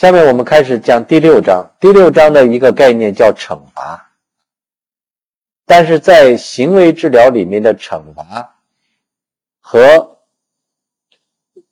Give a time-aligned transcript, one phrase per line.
[0.00, 1.72] 下面我们开始讲第六章。
[1.78, 4.10] 第六章的一个概念叫惩罚，
[5.66, 8.56] 但是在行为治疗里面的惩罚
[9.60, 10.16] 和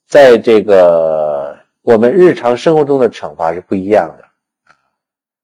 [0.05, 4.25] 在这个我们日常生活中的惩罚是不一样的。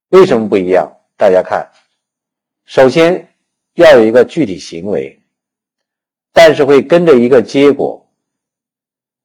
[0.10, 0.88] 为什么不一样？
[1.18, 1.68] 大家看，
[2.66, 3.34] 首先
[3.74, 5.20] 要有一个具体行为，
[6.32, 8.08] 但是会跟着一个结果，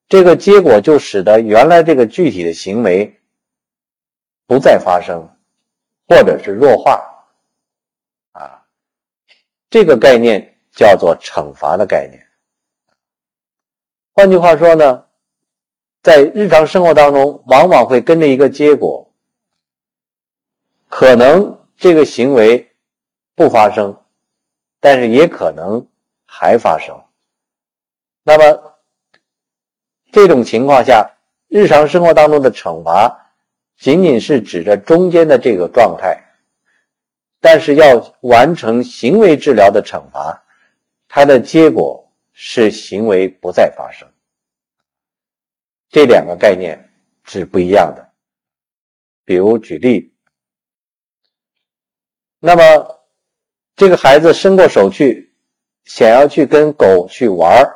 [0.08, 3.18] 这个结果就使得原来这个具体的行为。
[4.50, 5.24] 不再发生，
[6.08, 7.00] 或者是弱化，
[8.32, 8.66] 啊，
[9.70, 12.20] 这个概念叫做惩罚的概念。
[14.12, 15.04] 换句话说呢，
[16.02, 19.08] 在日常生活当中，往往会跟着一个结果，
[20.88, 22.74] 可能这个行为
[23.36, 24.02] 不发生，
[24.80, 25.86] 但是也可能
[26.26, 27.00] 还发生。
[28.24, 28.74] 那么
[30.10, 31.08] 这种情况下，
[31.46, 33.16] 日常生活当中的惩罚。
[33.80, 36.22] 仅仅是指着中间的这个状态，
[37.40, 40.44] 但是要完成行为治疗的惩罚，
[41.08, 44.06] 它的结果是行为不再发生。
[45.88, 46.90] 这两个概念
[47.24, 48.06] 是不一样的。
[49.24, 50.12] 比如举例，
[52.38, 53.00] 那么
[53.76, 55.32] 这个孩子伸过手去，
[55.84, 57.66] 想要去跟狗去玩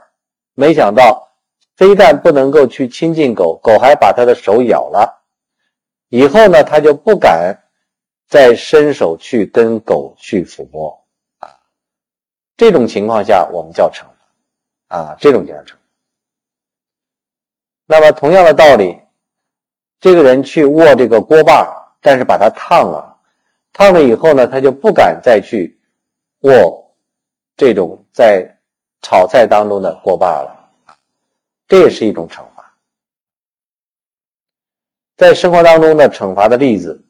[0.53, 1.35] 没想到
[1.77, 5.24] 非但不能够去亲近狗，狗还把他的手咬了。
[6.09, 7.57] 以后呢，他就不敢
[8.29, 11.05] 再伸手去跟狗去抚摸
[11.39, 11.49] 啊。
[12.57, 14.05] 这种情况下，我们叫惩
[14.89, 15.17] 罚啊。
[15.19, 15.79] 这种叫惩罚。
[17.87, 18.99] 那么同样的道理，
[20.01, 21.67] 这个人去握这个锅把，
[22.01, 23.19] 但是把它烫了，
[23.73, 25.79] 烫了以后呢，他就不敢再去
[26.41, 26.95] 握
[27.57, 28.47] 这种在
[29.03, 30.71] 炒菜当中的锅把了
[31.67, 32.54] 这也是一种惩罚。
[35.17, 37.05] 在生活当中的惩罚的例子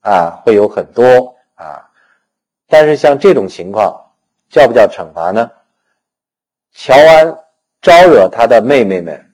[0.00, 1.88] 啊，会有很多啊，
[2.68, 4.12] 但是像这种情况
[4.50, 5.50] 叫不叫惩罚呢？
[6.72, 7.38] 乔安
[7.80, 9.32] 招惹他的妹妹们，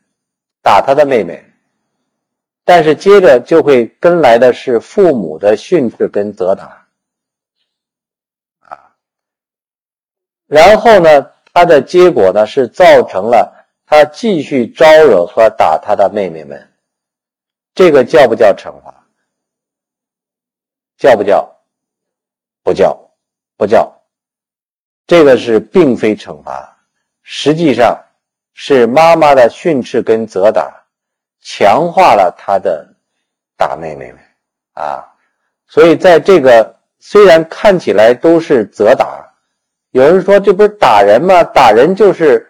[0.63, 1.45] 打他的妹妹，
[2.65, 6.87] 但是接着就会跟来的是父母的训斥跟责打
[8.61, 8.95] 啊，
[10.47, 16.72] 然后呢，他的结果呢是造成了他继续招惹和打他的妹妹们。
[17.75, 18.95] 这个叫不叫惩罚？
[20.99, 21.49] 叫不叫？
[22.63, 23.11] 不叫，
[23.57, 23.93] 不叫。
[25.07, 26.79] 这个是并非惩罚，
[27.23, 27.99] 实际上
[28.53, 30.87] 是妈妈的训斥跟责打，
[31.41, 32.95] 强化了他的
[33.57, 34.15] 打妹妹
[34.75, 35.05] 啊。
[35.67, 39.35] 所以在这个虽然看起来都是责打，
[39.91, 41.43] 有人说这不是打人吗？
[41.43, 42.49] 打人就是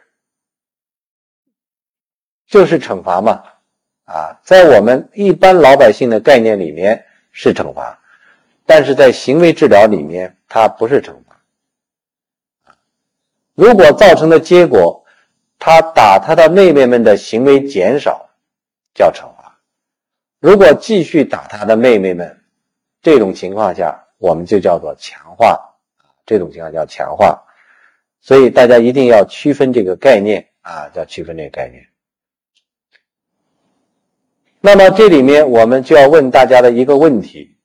[2.47, 3.43] 就是惩罚嘛。
[4.05, 8.01] 啊，在我们一般老百姓的概念里面是惩罚，
[8.67, 11.41] 但是在行为治疗里面它不是惩罚。
[13.55, 15.05] 如果造成的结果，
[15.59, 18.31] 他打他的妹妹们的行为减少，
[18.95, 19.59] 叫惩罚；
[20.41, 22.41] 如果继续打他的妹妹们，
[23.01, 25.77] 这种情况下我们就叫做强化。
[26.27, 27.45] 这种情况叫强化。
[28.21, 31.87] 所以大家一定要区分这个概念啊，要区分这个概念。
[34.65, 37.59] 那么这里面我们就要问大家的一个问题：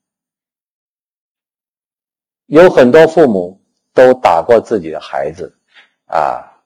[2.48, 3.64] 有很多父母
[3.94, 5.60] 都打过自己的孩子，
[6.08, 6.64] 啊，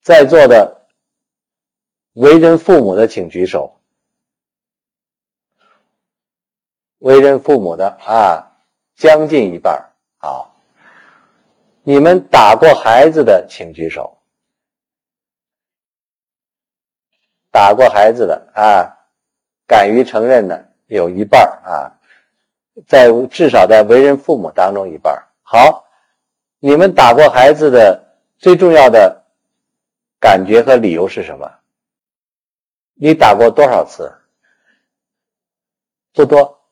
[0.00, 0.88] 在座的
[2.14, 3.78] 为人父母的请举手。
[7.00, 8.56] 为人父母的啊，
[8.96, 10.56] 将近一半好，
[11.82, 14.18] 你们打过孩子的请举手。
[17.50, 18.94] 打过孩子的啊。
[19.68, 21.92] 敢于承认的有一半啊，
[22.86, 25.84] 在至少在为人父母当中一半好，
[26.58, 29.26] 你们打过孩子的最重要的
[30.18, 31.52] 感觉和理由是什么？
[32.94, 34.10] 你打过多少次？
[36.14, 36.64] 不多，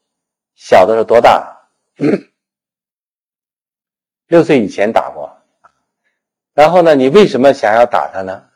[0.54, 1.68] 小的时候多大？
[4.26, 5.36] 六岁以前打过。
[6.54, 6.94] 然后呢？
[6.94, 8.48] 你为什么想要打他呢？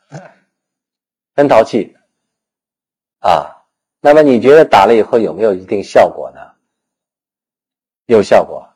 [1.35, 1.95] 很淘气
[3.19, 3.60] 啊。
[4.01, 6.41] 那么你觉得打了以后有没有一定效果呢？
[8.07, 8.67] 有效果，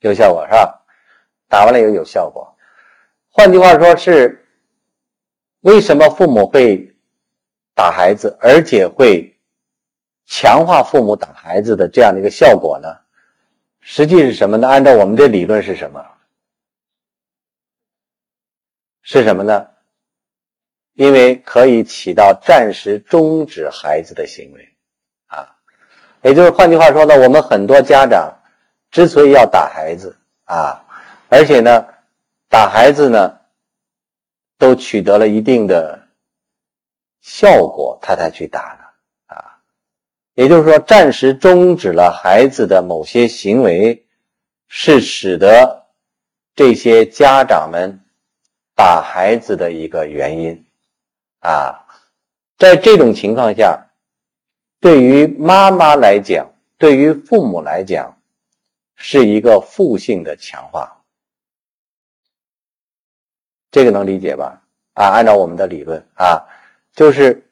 [0.00, 0.84] 有效果是吧？
[1.48, 2.54] 打完了以后有效果。
[3.30, 4.46] 换句话说，是
[5.62, 6.94] 为什么父母会
[7.74, 9.34] 打孩子，而且会
[10.26, 12.88] 强化父母打孩子的这样的一个效果呢？
[13.80, 14.68] 实际是什么呢？
[14.68, 16.06] 按照我们的理论是什么？
[19.00, 19.66] 是什么呢？
[20.94, 24.68] 因为可以起到暂时终止孩子的行为，
[25.26, 25.56] 啊，
[26.22, 28.40] 也就是换句话说呢，我们很多家长
[28.90, 30.84] 之所以要打孩子啊，
[31.28, 31.86] 而且呢，
[32.48, 33.38] 打孩子呢，
[34.58, 36.08] 都取得了一定的
[37.22, 39.58] 效果，他才去打的啊。
[40.34, 44.04] 也就是说，暂时终止了孩子的某些行为，
[44.68, 45.86] 是使得
[46.54, 48.00] 这些家长们
[48.74, 50.66] 打孩子的一个原因
[51.42, 51.78] 啊。
[52.58, 53.88] 在这种情况下，
[54.78, 58.16] 对于妈妈来讲，对于父母来讲，
[58.94, 61.02] 是一个负性的强化。
[63.72, 64.62] 这个能理解吧？
[64.94, 66.46] 啊，按照我们的理论啊，
[66.94, 67.50] 就是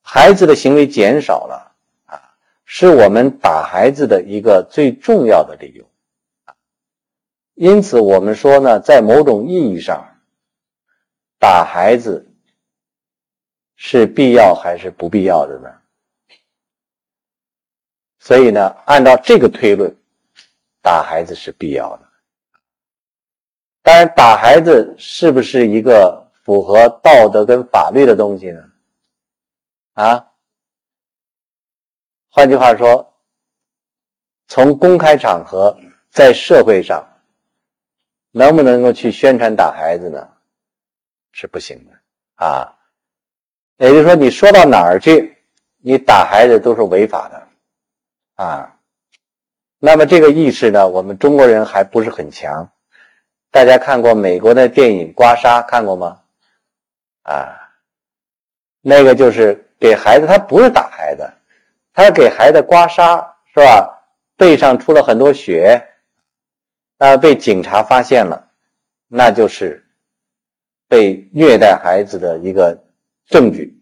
[0.00, 1.76] 孩子的行为减少了
[2.06, 2.32] 啊，
[2.64, 5.84] 是我们打孩子的一个最重要的理由。
[7.52, 10.16] 因此，我们说呢，在某种意义上，
[11.38, 12.30] 打孩子。
[13.76, 15.68] 是必要还是不必要的呢？
[18.18, 19.94] 所以呢，按照这个推论，
[20.80, 22.08] 打孩子是必要的。
[23.82, 28.64] 当然，打孩子是不是一个符合道德跟法律的东西呢？
[29.92, 30.32] 啊，
[32.30, 33.14] 换句话说，
[34.48, 35.78] 从公开场合
[36.10, 37.06] 在社会上，
[38.30, 40.26] 能不能够去宣传打孩子呢？
[41.32, 41.92] 是不行的
[42.36, 42.73] 啊。
[43.78, 45.36] 也就是说，你说到哪儿去，
[45.78, 47.48] 你打孩子都是违法的，
[48.36, 48.76] 啊，
[49.80, 52.70] 那么这个意识呢，我们中国人还不是很强。
[53.50, 56.20] 大家看过美国的电影《刮痧》，看过吗？
[57.22, 57.68] 啊，
[58.80, 61.28] 那个就是给孩子，他不是打孩子，
[61.92, 63.90] 他给孩子刮痧，是吧？
[64.36, 65.84] 背上出了很多血，
[66.96, 68.50] 那被警察发现了，
[69.08, 69.84] 那就是
[70.86, 72.83] 被虐待孩子的一个。
[73.26, 73.80] 证据，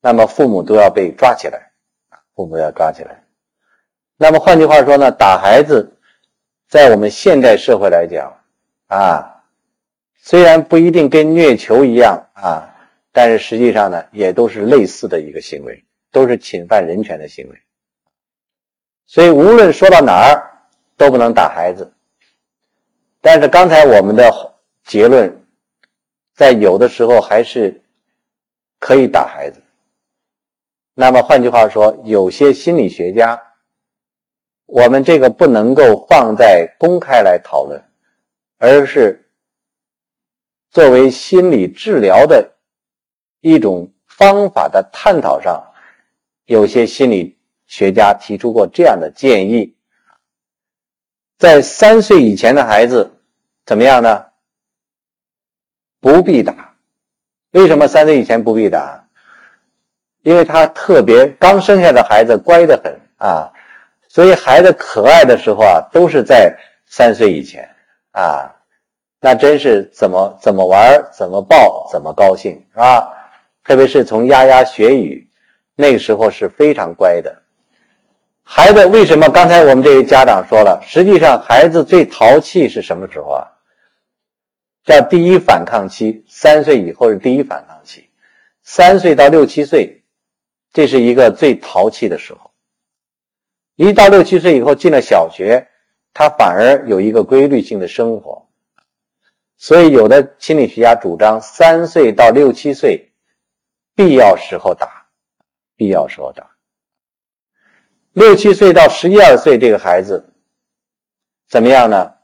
[0.00, 1.70] 那么父母都要被抓起来，
[2.34, 3.22] 父母要抓起来。
[4.16, 5.96] 那么换句话说呢，打孩子，
[6.66, 8.40] 在我们现代社会来讲，
[8.86, 9.44] 啊，
[10.16, 12.74] 虽然不一定跟虐囚一样啊，
[13.12, 17.60] 但是实际上呢，也都是类似的一个行为，都是侵犯人权的行为。
[19.06, 20.64] 所以无论说到哪儿，
[20.96, 21.92] 都不能打孩子。
[23.20, 24.54] 但是刚才我们的
[24.84, 25.44] 结论，
[26.34, 27.82] 在有的时候还是。
[28.80, 29.62] 可以打孩子。
[30.94, 33.40] 那么换句话说，有些心理学家，
[34.66, 37.80] 我们这个不能够放在公开来讨论，
[38.58, 39.30] 而是
[40.70, 42.56] 作为心理治疗的
[43.40, 45.72] 一种方法的探讨上，
[46.44, 49.76] 有些心理学家提出过这样的建议：
[51.38, 53.10] 在三岁以前的孩子
[53.64, 54.26] 怎么样呢？
[56.00, 56.69] 不必打。
[57.52, 59.04] 为什么三岁以前不必打？
[60.22, 63.50] 因为他特别刚生下的孩子乖得很啊，
[64.06, 66.54] 所以孩子可爱的时候啊，都是在
[66.86, 67.68] 三岁以前
[68.12, 68.54] 啊，
[69.18, 73.12] 那真是怎么怎么玩怎么抱怎么高兴是吧？
[73.64, 75.26] 特别是从丫丫学语，
[75.74, 77.34] 那时候是非常乖的。
[78.42, 79.28] 孩子为什么？
[79.28, 83.49] 刚才我们这位家长说了，实际上孩子最淘气是什么时候啊？
[84.84, 88.08] 叫第一反抗期，三岁以后是第一反抗期，
[88.62, 90.02] 三岁到六七岁，
[90.72, 92.50] 这是一个最淘气的时候。
[93.76, 95.68] 一到六七岁以后进了小学，
[96.12, 98.48] 他反而有一个规律性的生活。
[99.56, 103.12] 所以有的心理学家主张三岁到六七岁，
[103.94, 105.06] 必要时候打，
[105.76, 106.50] 必要时候打。
[108.12, 110.32] 六七岁到十一二岁这个孩子
[111.48, 112.14] 怎么样呢？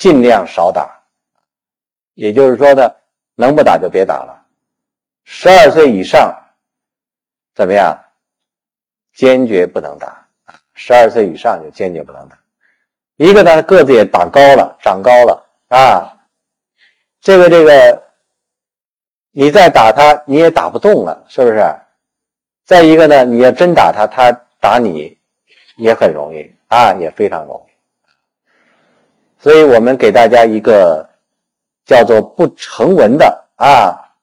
[0.00, 0.90] 尽量少打，
[2.14, 2.90] 也就是说呢，
[3.34, 4.46] 能不打就别打了。
[5.24, 6.34] 十二岁以上
[7.54, 8.02] 怎么样？
[9.12, 10.58] 坚决不能打啊！
[10.72, 12.38] 十二岁以上就坚决不能打。
[13.16, 16.16] 一个呢，个子也长高了，长高了啊。
[17.20, 18.02] 这个这个，
[19.32, 21.62] 你再打他，你也打不动了，是不是？
[22.64, 25.18] 再一个呢，你要真打他，他打你
[25.76, 27.69] 也很容易啊，也非常容易。
[29.42, 31.08] 所以我们给大家一个
[31.86, 34.14] 叫做不成文的啊，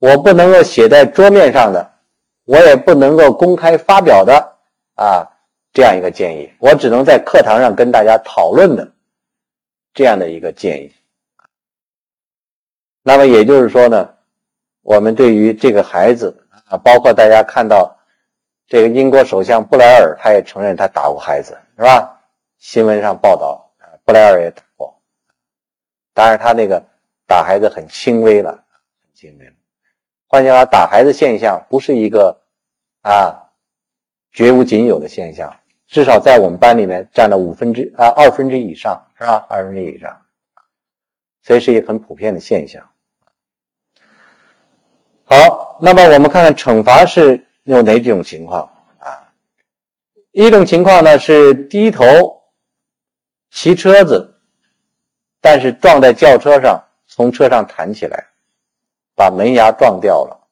[0.00, 1.92] 我不能够写在桌面上的，
[2.44, 4.56] 我也不能够公开发表的
[4.96, 5.24] 啊，
[5.72, 8.92] 这样一个建议，我只能在课堂上跟大家讨论的
[9.94, 10.92] 这样的一个建议。
[13.04, 14.10] 那么也就是说呢，
[14.82, 17.96] 我们对于这个孩子啊，包括大家看到
[18.66, 22.20] 这个英国首相布莱尔，他也承认他打过孩子，是吧？
[22.58, 23.65] 新闻上报道。
[24.06, 25.02] 布莱尔也打过，
[26.14, 26.82] 当然他那个
[27.26, 28.52] 打孩子很轻微了，
[29.02, 29.52] 很轻微了。
[30.28, 32.40] 换句话打孩子现象不是一个
[33.02, 33.50] 啊
[34.30, 35.56] 绝无仅有的现象，
[35.88, 39.44] 至少在我们班里面占了五分之啊二分之以上，是吧？
[39.48, 40.22] 二分之以上，
[41.42, 42.88] 所以是一个很普遍的现象。
[45.24, 49.32] 好，那么我们看看惩罚是有哪几种情况啊？
[50.30, 52.04] 一种情况呢是低头
[53.50, 54.40] 骑车子，
[55.40, 58.28] 但是撞在轿车上，从车上弹起来，
[59.14, 60.48] 把门牙撞掉了。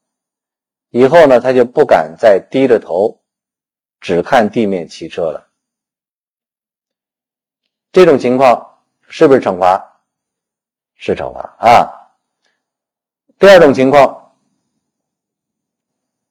[0.91, 3.21] 以后呢，他就不敢再低着头。
[4.01, 5.49] 只看地面骑车了，
[7.91, 10.03] 这种情况是不是惩罚？
[10.95, 12.13] 是惩罚啊。
[13.39, 14.37] 第二种情况，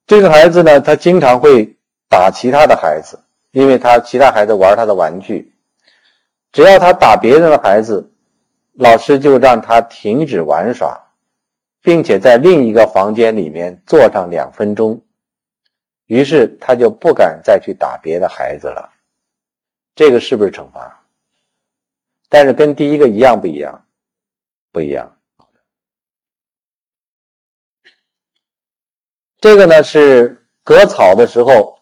[0.06, 1.76] 这个孩子呢，他经常会
[2.08, 5.53] 打其他的孩子，因为他其他孩子玩他的玩具，
[6.54, 8.10] 只要他打别人的孩子，
[8.74, 10.98] 老师就让他停止玩耍，
[11.82, 15.02] 并且在另一个房间里面坐上两分钟。
[16.06, 18.94] 于是他就不敢再去打别的孩子了，
[19.96, 21.04] 这个是不是惩罚？
[22.30, 23.86] 但是跟第一个一样不一样？
[24.72, 25.18] 不一样。
[29.40, 31.80] 这个呢是割草的时候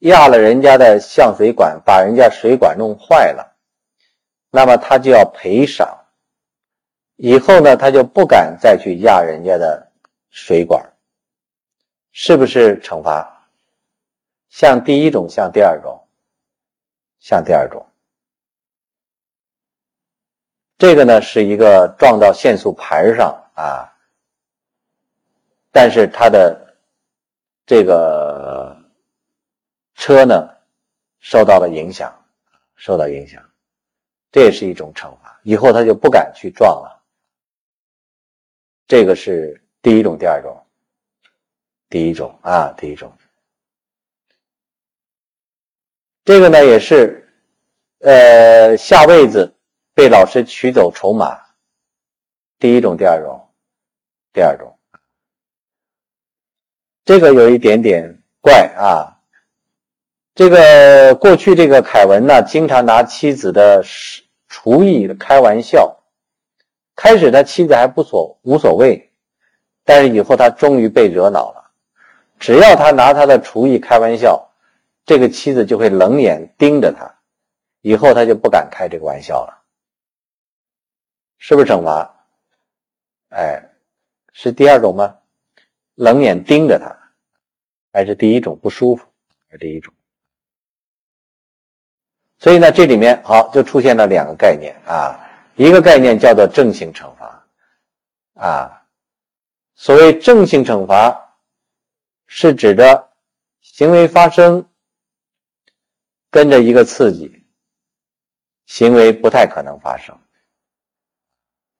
[0.00, 3.49] 压了人家的下水管，把人家水管弄坏了，
[4.50, 5.96] 那么他就要赔偿。
[7.16, 9.90] 以后呢他就不敢再去压人家的
[10.30, 10.84] 水管，
[12.12, 13.46] 是不是惩罚？
[14.48, 16.02] 像第一种，像第二种，
[17.18, 17.86] 像第二种。
[20.78, 23.92] 这个呢是一个撞到限速牌上啊，
[25.70, 26.74] 但是他的
[27.66, 28.74] 这个
[29.94, 30.48] 车呢
[31.18, 32.10] 受到了影响，
[32.76, 33.49] 受到影响，
[34.30, 35.40] 这也是一种惩罚。
[35.42, 37.02] 以后他就不敢去撞了。
[38.86, 40.66] 这个是第一种，第二种，
[41.88, 43.12] 第一种啊，第一种。
[46.24, 47.28] 这个呢也是，
[48.00, 49.54] 呃，下位子
[49.94, 51.40] 被老师取走筹码。
[52.58, 53.48] 第一种、第二种、
[54.32, 54.78] 第二种，
[57.04, 59.19] 这个有一点点怪啊。
[60.40, 63.84] 这个过去这个凯文呢，经常拿妻子的
[64.48, 66.00] 厨艺开玩笑。
[66.96, 69.12] 开始他妻子还不所无所谓，
[69.84, 71.70] 但是以后他终于被惹恼了。
[72.38, 74.50] 只要他拿他的厨艺开玩笑。
[75.04, 77.16] 这个妻子就会冷眼盯着他，
[77.82, 79.62] 以后他就不敢开这个玩笑了，
[81.36, 82.24] 是不是惩罚？
[83.28, 83.62] 哎，
[84.32, 85.18] 是第二种吗？
[85.96, 86.96] 冷眼盯着他，
[87.92, 89.04] 还是第一种不舒服？
[89.50, 89.92] 是第一种。
[92.40, 95.16] 所以呢，这里面好就出现了两个概念啊，
[95.54, 97.46] 一个概念叫做正性惩罚
[98.34, 98.82] 啊，
[99.76, 101.36] 所谓正性惩罚，
[102.26, 103.10] 是指的
[103.60, 104.66] 行为发生。
[106.32, 107.44] 跟着一个刺激，
[108.66, 110.16] 行为不太可能发生，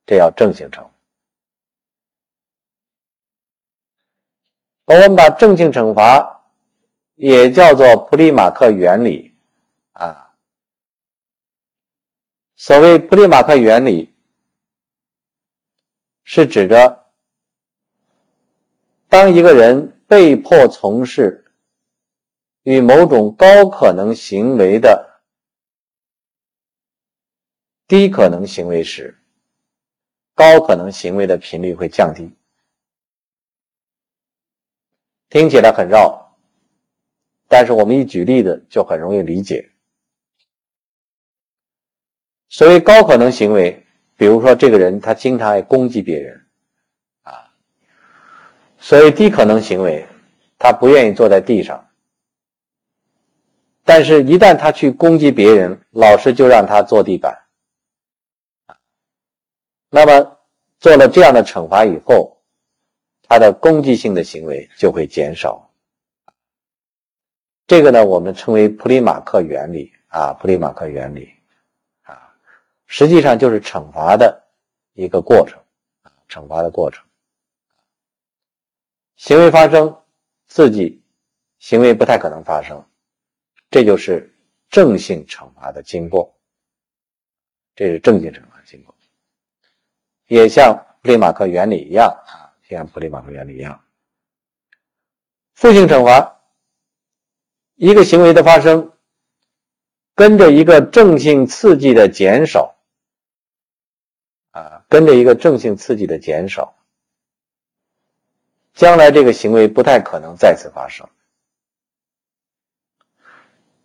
[0.04, 0.90] 这叫正性惩罚。
[4.86, 6.42] 我们把正性惩罚
[7.14, 9.32] 也叫做普利马克原理
[9.92, 10.29] 啊。
[12.62, 14.14] 所谓普利马克原理，
[16.24, 17.06] 是指着
[19.08, 21.50] 当一个人被迫从事。
[22.64, 25.22] 与某种高可能行为的
[27.88, 29.18] 低可能行为时，
[30.34, 32.30] 高可能行为的频率会降低。
[35.30, 36.36] 听起来很绕，
[37.48, 39.70] 但是我们一举例子就很容易理解。
[42.50, 46.44] 所谓高可能行为，比如说这个人他经常爱攻击别人，
[47.22, 47.54] 啊，
[48.78, 50.04] 所谓低可能行为，
[50.58, 51.86] 他不愿意坐在地上。
[53.84, 57.38] 但是，一旦他去攻击别人，老师就让他坐地板。
[59.88, 60.38] 那么，
[60.80, 62.42] 做了这样的惩罚以后，
[63.28, 65.70] 他的攻击性的行为就会减少。
[67.68, 71.32] 这个呢，我们称为普利马克原理啊，普利马克原理，
[72.92, 74.48] 实际上就是惩罚的
[74.94, 75.62] 一个过程
[76.02, 77.06] 啊，惩罚的过程。
[79.14, 79.96] 行为发生，
[80.48, 81.00] 刺激，
[81.60, 82.84] 行为不太可能发生。
[83.70, 84.34] 这就是
[84.70, 86.36] 正性惩罚的经过，
[87.76, 88.92] 这是正性惩罚经过，
[90.26, 93.84] 也像普利马克原理一样啊，像普利马克原理一样。
[95.54, 96.40] 负性惩罚，
[97.76, 98.92] 一个行为的发生，
[100.16, 102.79] 跟着一个正性刺激的减少，
[104.50, 106.76] 啊，跟着一个正性刺激的减少，
[108.74, 111.08] 将来这个行为不太可能再次发生。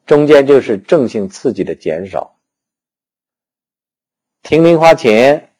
[0.05, 2.37] 中间就是正性刺激的减少，
[4.43, 5.55] 停零花钱、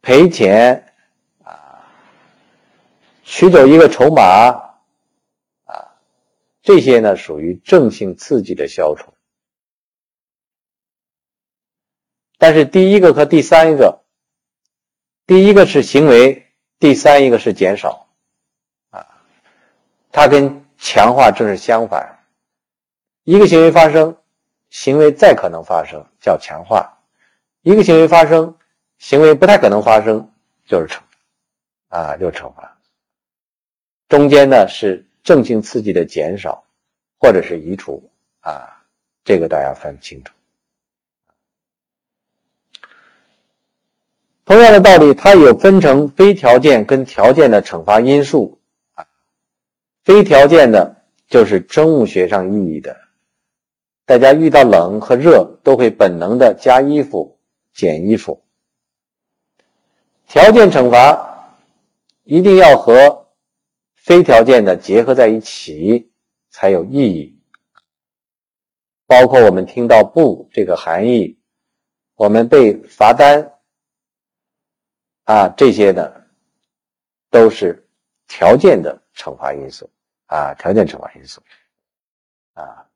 [0.00, 0.92] 赔钱
[1.44, 1.86] 啊，
[3.22, 4.22] 取走一个筹码
[5.64, 5.94] 啊，
[6.62, 9.11] 这些呢属于正性刺激的消除。
[12.42, 14.02] 但是第一个和第三个，
[15.28, 16.44] 第一个是行为，
[16.80, 18.08] 第三一个是减少
[18.90, 19.06] 啊，
[20.10, 22.18] 它跟强化正是相反。
[23.22, 24.16] 一个行为发生，
[24.70, 26.98] 行为再可能发生叫强化；
[27.60, 28.56] 一个行为发生，
[28.98, 30.28] 行为不太可能发生
[30.66, 31.00] 就是惩，
[31.90, 32.76] 啊，就是惩罚。
[34.08, 36.64] 中间呢是正性刺激的减少，
[37.20, 38.82] 或者是移除，啊，
[39.22, 40.34] 这个大家分清楚。
[44.44, 48.60] 同样的道理，它有分成非条件跟条件的惩罚因素，
[48.94, 49.06] 啊，
[50.02, 52.96] 非条件的就是生物学上意义的。
[54.04, 57.38] 大家遇到冷和热都会本能的加衣服、
[57.72, 58.42] 减衣服。
[60.26, 61.56] 条件惩罚
[62.24, 63.28] 一定要和
[63.94, 66.10] 非条件的结合在一起
[66.50, 67.38] 才有意义。
[69.06, 71.38] 包括我们听到“不”这个含义，
[72.16, 73.51] 我们被罚单
[75.24, 76.12] 啊，这些呢
[77.30, 77.86] 都是
[78.26, 79.88] 条件的惩罚因素
[80.26, 81.40] 啊，条件惩罚因素
[82.54, 82.86] 啊。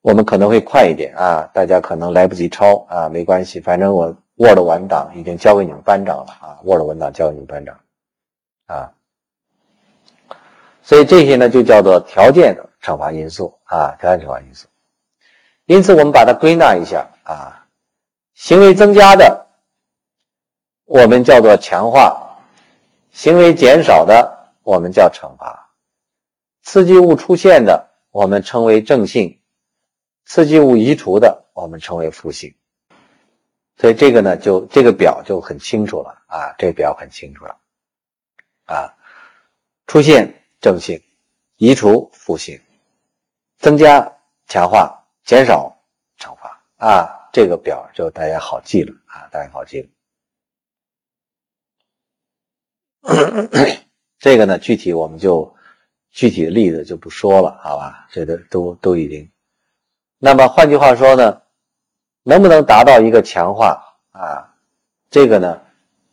[0.00, 7.80] 我们可能会快一点啊，大家可能来不及抄啊，没关系，反正我 Word 文档已经交给你们班长了啊，Word 文档交给你们班长
[8.66, 8.92] 啊，
[10.82, 14.66] 所以这些呢就叫做条件的惩罚因素啊，条件惩罚因素。
[15.66, 17.64] 因此，我们把它归纳一下啊，
[18.34, 19.41] 行为增加的
[20.84, 22.38] 我们叫做强化，
[23.12, 25.70] 行为减少的我们叫惩罚，
[26.62, 29.38] 刺激物出现的我们称为正性。
[30.24, 32.54] 刺激物移除的，我们称为负性，
[33.76, 36.22] 所以这个呢，就这个表就很清楚了。
[36.26, 37.56] 啊，这表很清楚了。
[38.66, 38.94] 啊，
[39.88, 41.02] 出现正性，
[41.56, 42.60] 移除负性，
[43.58, 44.12] 增加
[44.46, 45.76] 强化，减少
[46.18, 46.62] 惩罚。
[46.76, 48.94] 啊，这个表就大家好记了。
[49.06, 49.88] 啊，大家好记了。
[54.18, 55.54] 这个呢，具体我们就
[56.10, 58.06] 具体的例子就不说了，好吧？
[58.12, 59.30] 这个都都已经。
[60.18, 61.42] 那么换句话说呢，
[62.22, 64.54] 能不能达到一个强化啊？
[65.10, 65.60] 这个呢，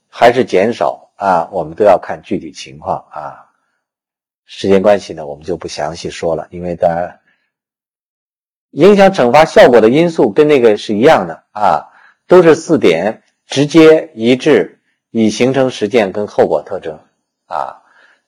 [0.09, 1.47] 还是减少啊？
[1.51, 3.45] 我们都要看具体情况啊。
[4.45, 7.19] 时间关系呢，我们就不详细说了，因为大家
[8.71, 11.93] 影响惩罚效果的因素跟那个是一样的啊，
[12.25, 14.78] 都是四点，直接一致，
[15.11, 16.99] 以形成实践跟后果特征
[17.47, 17.81] 啊，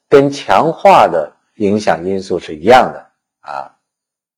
[0.09, 3.77] 跟强化的影响因素是一样的啊。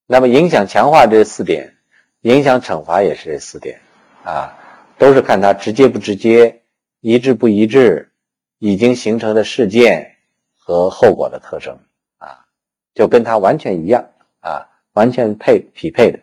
[0.06, 1.78] 那么影响强化这四点，
[2.22, 3.80] 影响惩罚也是这四点，
[4.24, 4.54] 啊，
[4.98, 6.62] 都是看它直接不直接，
[7.00, 8.12] 一致不一致，
[8.60, 10.18] 已经形成的事件
[10.54, 11.80] 和后果的特征，
[12.18, 12.46] 啊，
[12.94, 16.20] 就跟它完全一样，啊，完全配匹配的，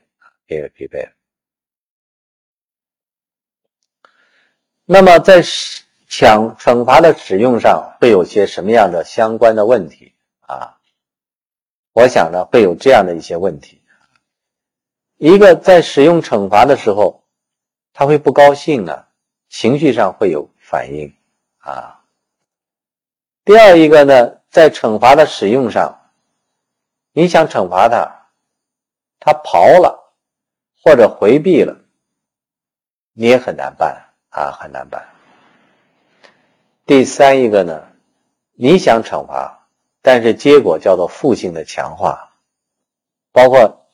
[0.47, 1.13] 匹匹配的。
[4.85, 5.43] 那么在
[6.11, 10.81] 抢惩罚的使用上会有些什么样的相关的问题啊？
[11.93, 13.81] 我想呢，会有这样的一些问题。
[15.19, 17.23] 一个在使用惩罚的时候，
[17.93, 19.07] 他会不高兴啊，
[19.49, 21.15] 情绪上会有反应
[21.59, 22.03] 啊。
[23.45, 26.11] 第二一个呢，在惩罚的使用上，
[27.13, 28.27] 你想惩罚他，
[29.21, 30.13] 他跑了
[30.83, 31.77] 或者回避了，
[33.13, 35.07] 你也很难办啊，很难办。
[36.91, 37.87] 第三一个呢，
[38.55, 39.69] 你想惩罚。
[40.03, 42.33] 但是结果叫做负性的强化，
[43.31, 43.87] 包括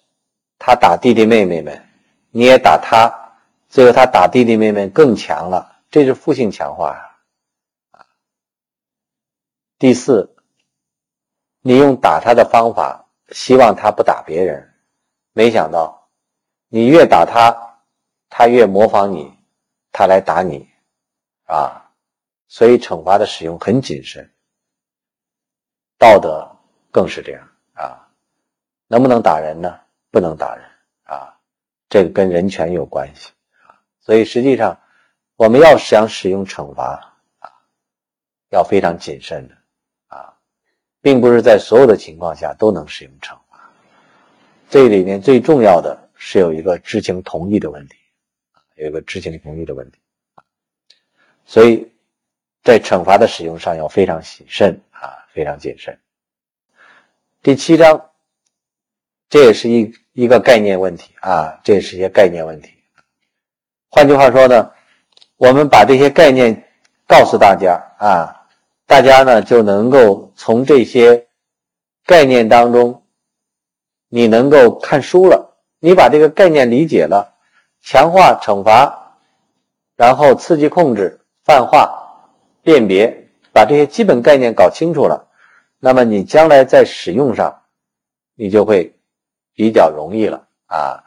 [0.59, 1.87] 他打弟弟妹妹们，
[2.31, 3.37] 你也打他，
[3.69, 7.15] 最后他打弟弟妹妹更强了，这是负性强化
[7.91, 8.07] 啊。
[9.79, 10.35] 第四，
[11.61, 14.73] 你用打他的方法，希望他不打别人，
[15.35, 16.09] 没想到
[16.71, 17.83] 你越打他，
[18.31, 19.37] 他越模仿你，
[19.93, 20.67] 他来打你
[21.45, 21.86] 啊，
[22.49, 24.31] 所以惩罚的使用很谨慎。
[25.99, 26.47] 道德
[26.91, 28.09] 更是这样啊，
[28.87, 29.81] 能不能打人呢？
[30.11, 30.65] 不能打人
[31.05, 31.39] 啊，
[31.89, 33.33] 这个跟人权有关系
[33.67, 33.81] 啊。
[34.01, 34.81] 所以实际上，
[35.37, 37.51] 我们要想使用惩罚啊，
[38.51, 39.55] 要非常谨慎的
[40.09, 40.39] 啊，
[41.01, 43.71] 并不是在所有的情况下都能使用惩罚。
[44.69, 47.97] 这里面最重要的是有一个知情同意的问题，
[48.77, 49.99] 有一个知情同意的问题。
[51.45, 51.91] 所以
[52.67, 55.25] 在惩罚的使用上要非常谨慎啊。
[55.33, 55.99] 非常谨慎。
[57.43, 58.11] 第七章
[59.29, 62.71] 这也是一一个概念问题啊，这也是一些概念问题。
[63.91, 64.73] 换句话说呢，
[65.37, 66.71] 我们把这些概念
[67.07, 68.47] 告诉大家啊，
[68.87, 71.29] 大家呢就能够从这些
[72.07, 73.05] 概念当中，
[74.09, 77.35] 你能够看书了，你把这个概念理解了，
[77.83, 79.19] 强化惩罚，
[79.97, 82.06] 然后刺激控制、泛化、
[82.67, 85.31] 辨别，把这些基本概念搞清楚了，
[85.79, 87.63] 那么你将来在使用上，
[88.35, 88.93] 你就会。
[89.59, 91.03] 比较容易了啊！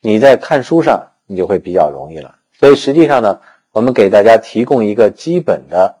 [0.00, 2.36] 你在看书上，你就会比较容易了。
[2.52, 6.00] 所以实际上呢，我们给大家提供一个基本的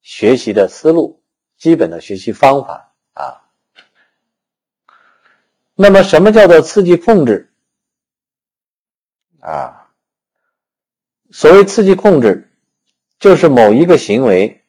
[0.00, 1.20] 学习的思路，
[1.56, 3.50] 基本的学习方法啊。
[5.74, 7.50] 那么，什么叫做刺激控制
[9.40, 9.90] 啊？
[11.32, 12.49] 所谓刺激控制，
[13.20, 14.64] 就是某一个行为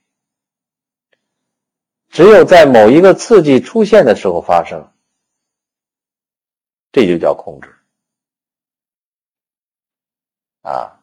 [2.10, 4.92] 只有在某一个刺激出现的时候发生。
[6.92, 7.74] 这就叫控制
[10.62, 11.00] 啊，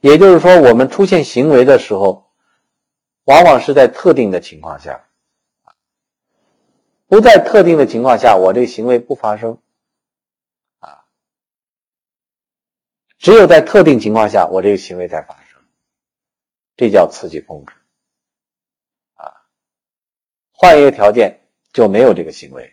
[0.00, 2.26] 也就是说，我们出现行为的时候，
[3.24, 5.06] 往往是在特定的情况下，
[7.06, 9.58] 不在特定的情况下，我这个行为不发生
[10.78, 11.04] 啊，
[13.18, 15.45] 只有在特定情况下，我这个行为才发生，
[16.76, 17.72] 这叫刺激控制
[19.14, 19.32] 啊，
[20.52, 21.40] 换一个条件
[21.72, 22.72] 就没有这个行为。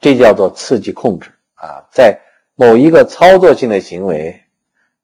[0.00, 2.20] 这叫做刺激控制啊，在
[2.56, 4.44] 某一个操作性的行为，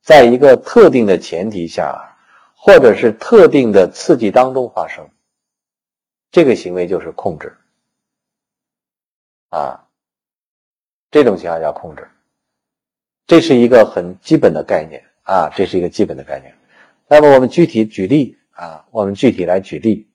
[0.02, 2.18] 在一个特定的前提下，
[2.56, 5.08] 或者是特定的刺激当中发生，
[6.32, 7.56] 这个行为就是控制
[9.50, 9.88] 啊。
[11.10, 12.10] 这种情况叫控制，
[13.26, 16.54] 这是一个很基本的概念啊，这是一个基本的概念。
[17.06, 20.08] 那么我们具体举例啊，我们具体来举例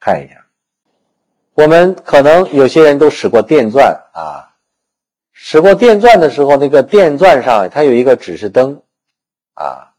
[0.00, 0.44] 看一下。
[1.54, 4.56] 我们可能有些人都使过电钻啊，
[5.30, 8.82] 使过电钻的时候，那个电钻上它有一个指示灯
[9.54, 9.94] 啊，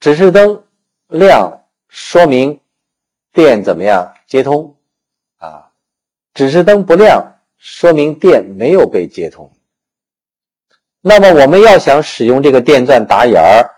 [0.00, 0.64] 指示灯
[1.08, 2.58] 亮说明
[3.34, 4.74] 电怎么样接通
[5.36, 5.70] 啊，
[6.32, 9.52] 指示灯不亮说明电没有被接通。
[11.08, 13.70] 那么我们要想使用这个电钻打眼儿，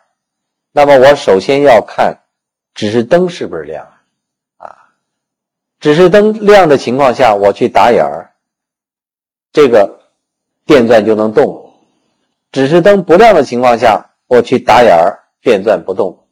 [0.72, 2.22] 那么我首先要看
[2.74, 3.86] 指示灯是不是亮
[4.56, 4.90] 啊。
[5.78, 8.32] 指示灯亮的情况下，我去打眼儿，
[9.52, 10.00] 这个
[10.66, 11.70] 电钻就能动；
[12.50, 16.26] 指示灯不亮的情况下，我去打眼儿，电钻不动。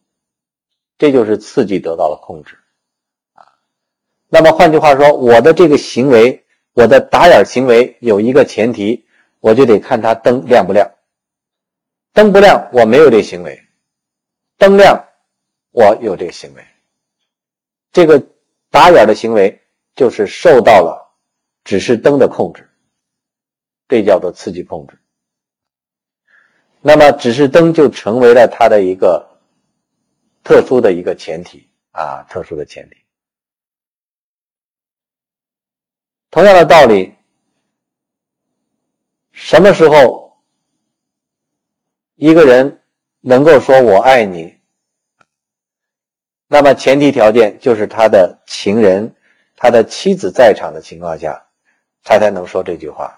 [0.99, 2.59] 这就是刺激得到了控制
[3.35, 3.47] 啊。
[4.29, 9.07] 那么换句话说，我的这个行为，我的打眼行为有一个前提，
[9.40, 10.90] 我就得看它灯亮不亮。
[12.12, 13.55] 灯不亮，我没有这行为；
[14.57, 15.09] 灯亮，
[15.70, 16.66] 我有这行为。
[17.92, 18.22] 这个。
[18.70, 19.62] 打眼的行为
[19.94, 21.16] 就是受到了
[21.64, 22.68] 指示灯的控制，
[23.88, 25.01] 这叫做刺激控制。
[26.83, 29.40] 那么指示灯就成为了它的一个
[30.44, 32.96] 特殊的一个前提啊，特殊的前提。
[36.31, 37.14] 同样的道理，
[39.40, 40.37] 什么时候
[42.16, 42.83] 一个人
[43.20, 44.59] 能够说我爱你？
[46.48, 49.14] 那么前提条件就是他的情人、
[49.57, 51.46] 他的妻子在场的情况下，
[52.03, 53.16] 他才能说这句话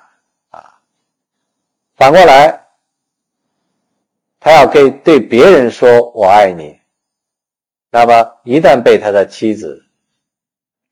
[0.50, 0.78] 啊。
[1.96, 2.66] 反过来，
[4.38, 6.78] 他要给对别人说“我爱你”，
[7.90, 9.86] 那么一旦被他的妻子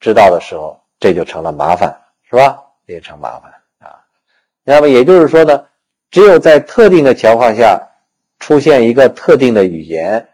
[0.00, 2.64] 知道的时候，这就成了麻烦，是吧？
[2.86, 3.57] 也成麻烦。
[4.70, 5.66] 那么也就是说呢，
[6.11, 7.88] 只有在特定的情况下
[8.38, 10.28] 出现一个特定的语言。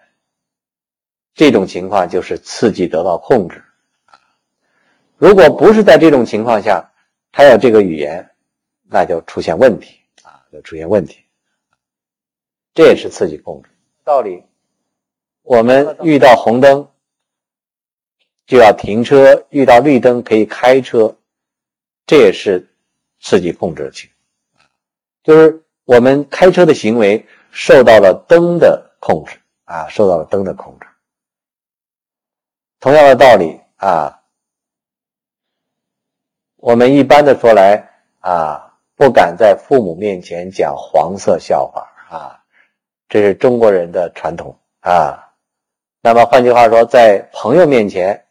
[1.36, 3.62] 这种情况就是刺激得到控制
[5.18, 6.90] 如果不是在这种情况下，
[7.30, 8.28] 他要这个语言，
[8.90, 11.24] 那就出现问题啊，就出现问题。
[12.74, 13.68] 这也是刺激控制
[14.02, 14.42] 道理。
[15.42, 16.88] 我们遇到红灯
[18.46, 21.16] 就要停车，遇到绿灯可以开车，
[22.04, 22.68] 这也是
[23.20, 24.13] 刺激控制的情况，
[25.24, 30.86] 就是我们开车的行为受到了灯的控制啊，受到了灯的控制。
[32.78, 34.20] 同样的道理啊，
[36.56, 37.88] 我们一般的说来
[38.20, 42.44] 啊，不敢在父母面前讲黄色笑话啊，
[43.08, 45.32] 这是中国人的传统啊。
[46.02, 48.26] 那么换句话说，在朋友面前，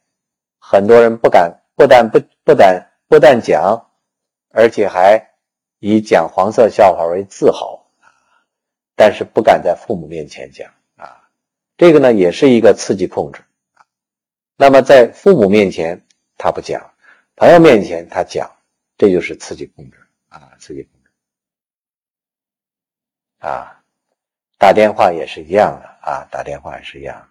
[0.60, 3.90] 很多人不敢，不但不不但不但讲，
[4.52, 5.33] 而且还
[5.86, 8.08] 以讲黄色笑话为自豪啊
[8.96, 11.28] 但是不敢在父母面前讲啊，
[11.76, 13.42] 这个呢也是一个刺激控制。
[14.56, 16.06] 那么在父母面前
[16.38, 16.94] 他不讲，
[17.36, 18.50] 朋友面前他讲，
[18.98, 19.98] 这这就是刺激控制
[20.30, 21.10] 啊，刺激控制
[23.40, 23.84] 啊，
[24.58, 27.28] 打电话也是一样的啊，打电话也是一样的，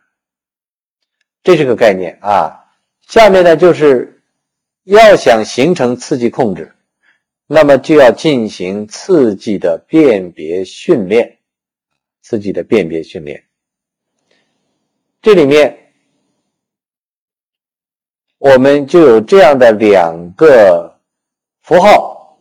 [1.43, 2.59] 这是个概念啊。
[3.01, 4.23] 下面呢，就是
[4.83, 6.77] 要想形成刺激控制，
[7.55, 11.37] 那么就要进行刺激的辨别训练，
[12.23, 13.45] 刺激的辨别训练。
[15.21, 15.93] 这里面
[18.39, 20.99] 我们就有这样的两个
[21.61, 22.39] 符号，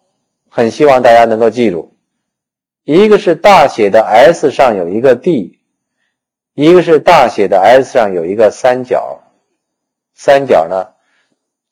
[0.47, 1.93] 很希望大家能够记住：
[2.85, 5.59] 一个是大写的 S 上有一个 D，
[6.53, 9.21] 一个是大写的 S 上有一个三角。
[10.13, 10.87] 三角呢，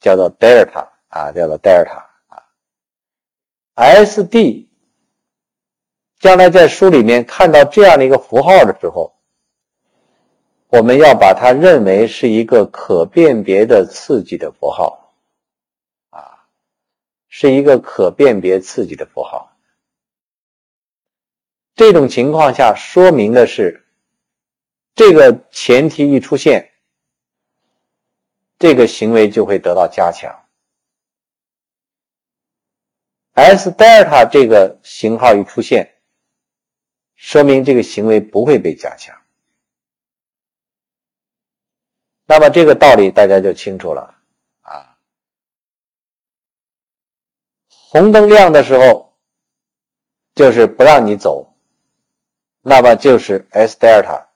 [0.02, 2.09] 叫做德尔塔啊，叫做德尔塔
[3.80, 4.68] S D，
[6.20, 9.16] 将来在书里面看到这样的一个符号的时候，
[10.68, 15.14] 我们要把它认为是一个可辨别的刺激的符号
[16.10, 16.46] 啊，
[17.30, 19.56] 是一个可辨别刺激的符号。
[21.74, 23.86] 这种情况下说明的是，
[24.94, 26.70] 这个前提一出现。
[28.58, 30.39] 这个行为就会得到加强。
[33.40, 35.96] S 德尔塔这个型号一出现，
[37.16, 39.18] 说明这个行为不会被加强。
[42.26, 44.20] 那么这个道理大家就清楚了
[44.62, 44.98] 啊。
[47.70, 49.18] 红灯亮的时候，
[50.36, 51.56] 就是不让你走，
[52.62, 54.30] 那么就是 S 德尔塔。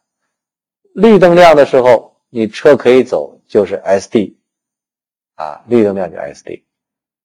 [0.94, 3.32] 绿灯亮的时候，你车可以走。
[3.46, 4.39] 就是 S D
[5.36, 6.66] 啊，绿灯亮就 s D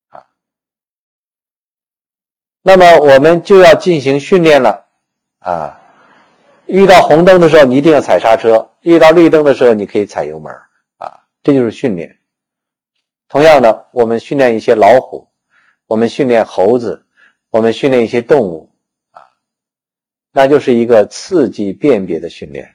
[0.09, 0.27] 啊。
[2.63, 4.87] 那么我们就要进行训练了
[5.39, 5.81] 啊。
[6.67, 10.53] 遇到红灯的时候，你一定要踩刹车；遇到绿灯的时候，你可以踩油门
[10.99, 11.21] 啊。
[11.43, 12.19] 这就是训练。
[13.29, 15.29] 同样的，我们训练一些老虎，
[15.87, 17.07] 我们训练猴子，
[17.51, 18.71] 我们训练一些动物
[19.13, 19.23] 啊，
[20.33, 22.75] 那就是一个刺激辨别的训练。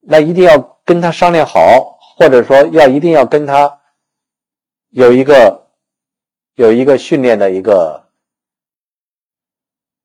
[0.00, 1.90] 那一定要跟他商量好。
[2.14, 3.80] 或者说要一定要跟他
[4.90, 5.66] 有一个
[6.54, 8.01] 有一个训练的一个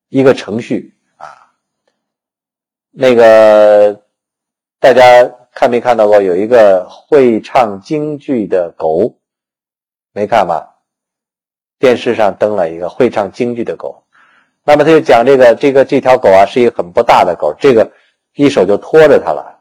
[0.09, 1.51] 一个程序啊，
[2.91, 4.03] 那个
[4.79, 6.21] 大家看没看到过？
[6.21, 9.17] 有一个会唱京剧的狗，
[10.13, 10.75] 没看吧？
[11.79, 14.03] 电视上登了一个会唱京剧的狗，
[14.63, 17.91] 那么他就讲这个这个这条狗啊是一个很不大的狗，这个
[18.35, 19.59] 一手就拖着它了。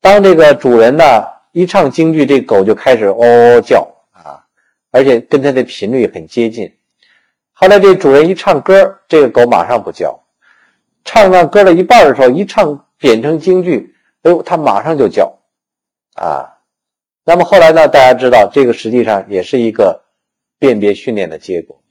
[0.00, 1.04] 当这个主人呢
[1.52, 4.44] 一唱京剧，这狗就开始嗷嗷叫啊，
[4.90, 6.77] 而且跟它的频率很接近。
[7.60, 10.22] 后来这主人一唱歌，这个狗马上不叫。
[11.04, 15.40] 唱到歌了一半的时候，一唱变成京剧，哎呦，它马上就叫
[16.14, 16.54] 啊。
[17.24, 20.04] 那么后来呢，大家知道这个实际上也是一个
[20.60, 21.82] 辨别训练的结果。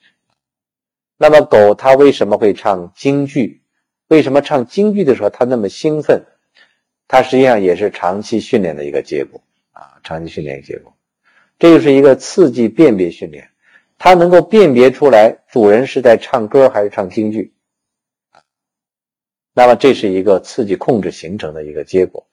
[1.17, 3.61] 那么狗它为什么会唱京剧？
[4.07, 6.23] 为什么唱京剧的时候它那么兴奋？
[7.09, 9.41] 它实际上也是长期训练的一个结果
[9.73, 10.93] 啊，长期训练结果，
[11.59, 13.49] 这就是一个刺激辨别训练，
[13.97, 17.53] 它能够辨别出来主人是在唱歌还是唱京剧
[19.53, 22.27] 那么这是一个刺激控制形成的一个结果。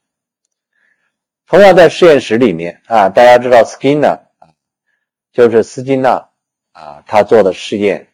[1.46, 4.52] 同样在实验室里面啊，大家知道斯金纳啊，
[5.32, 6.30] 就是斯金纳
[6.72, 8.08] 啊，他做的试验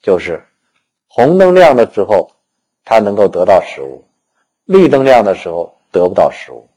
[0.00, 0.44] 就是
[1.06, 2.30] 红灯亮的时候，
[2.84, 4.04] 他能够得到食物，
[4.64, 5.76] 绿灯亮的时候。
[5.90, 6.68] 得不到食物，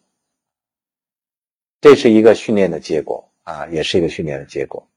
[1.81, 4.87] 这是一个训练的结果啊，也是一个训练的结果。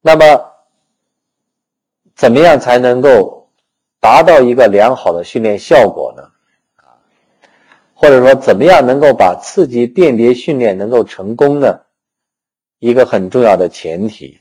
[0.00, 0.52] 那么，
[2.14, 3.50] 怎么样才能够
[4.00, 6.30] 达到一个良好的训练效果呢？
[6.76, 6.96] 啊，
[7.94, 11.80] 或者说，怎么样能够把刺激辨别训练能够成功呢？
[12.78, 14.40] 一个很重要的前提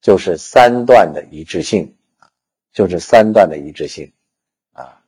[0.00, 1.96] 就是三段的一致性，
[2.72, 4.12] 就是三段的一致性。
[4.72, 5.02] 啊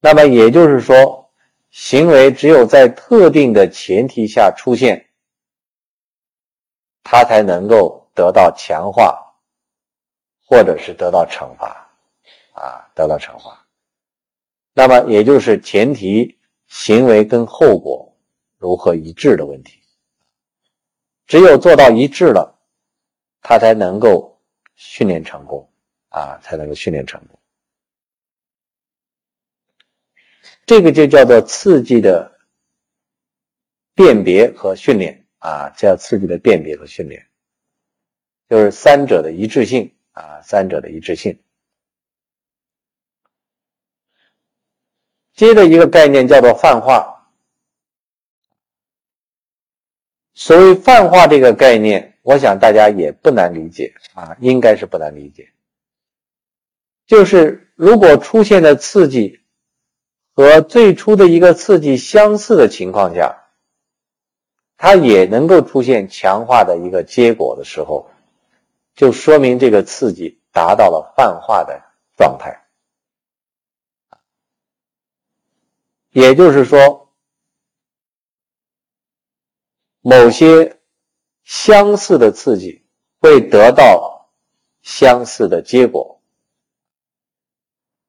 [0.00, 1.30] 那么也就是说，
[1.70, 5.08] 行为只有在特定的前提下出现，
[7.02, 9.32] 它才能够得到强化，
[10.44, 11.88] 或者是得到惩罚，
[12.52, 13.64] 啊，得到惩罚。
[14.72, 18.12] 那么也就是前提行为跟后果
[18.56, 19.80] 如何一致的问题。
[21.28, 22.58] 只有做到一致了，
[23.40, 24.40] 它才能够
[24.74, 25.70] 训练成功，
[26.08, 27.38] 啊，才能够训练成功。
[30.66, 32.36] 这个就叫做刺激的
[33.94, 37.27] 辨别和训练啊，叫刺激的辨别和训练，
[38.48, 41.38] 就是三者的一致性啊，三者的一致性。
[45.34, 47.30] 接着一个概念叫做泛化，
[50.34, 55.52] 所谓泛化这个概念，我想大家也不难理解啊，应该是不难理解。
[57.06, 59.40] 就是如果出现的刺激
[60.34, 63.44] 和最初的一个刺激相似的情况下，
[64.76, 68.10] 它也能够出现强化的一个结果的时候，
[68.98, 71.82] 就说明这个刺激达到了泛化的
[72.16, 72.66] 状态。
[76.10, 77.06] 也就是说。
[80.00, 80.78] 某些
[81.44, 82.86] 相似的刺激
[83.20, 84.30] 会得到
[84.80, 86.22] 相似的结果，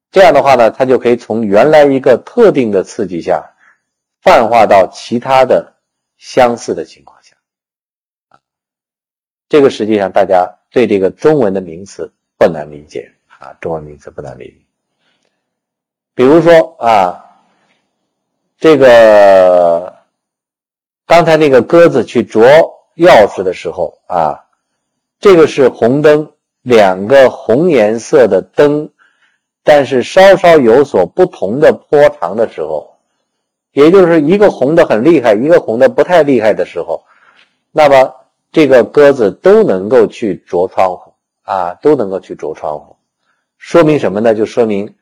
[0.10, 3.54] 这样的话呢，它就可以从原来一个特定的刺激下
[4.22, 5.76] 泛化到其他的
[6.18, 7.19] 相似的情况。
[9.50, 14.56] 这个实际上大家对这个中文的名词不难理解啊，中文名词不难理解。
[16.16, 17.26] 比如说啊，
[18.58, 19.94] 这个。
[21.10, 22.46] 刚才那个鸽子去啄
[22.98, 24.46] 钥匙的时候啊，
[25.20, 26.32] 这个是红灯，
[26.62, 28.92] 两个红颜色的灯，
[29.64, 32.96] 但是稍稍有所不同的波长的时候，
[33.72, 37.04] 也就是一个红的很厉害，一个红的不太厉害的时候，
[37.72, 38.14] 那么
[38.52, 42.96] 这个鸽子都能够去啄窗户啊，都能够去啄窗户，
[43.58, 44.34] 说明什么呢？
[44.34, 44.96] 就说明